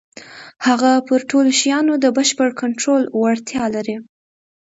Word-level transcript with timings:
هغه 0.67 0.91
پر 1.07 1.19
ټولو 1.29 1.49
شيانو 1.59 1.93
د 2.03 2.05
بشپړ 2.17 2.49
کنټرول 2.61 3.01
وړتيا 3.21 3.65
لري. 3.75 3.95